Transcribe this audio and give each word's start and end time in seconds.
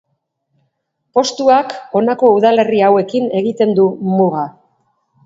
Postuak 1.17 1.75
honako 1.99 2.29
udalerri 2.37 2.81
hauekin 2.87 3.29
egiten 3.43 3.77
du 3.81 3.87
muga. 4.15 4.49